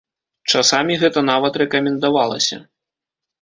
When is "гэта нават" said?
1.03-1.59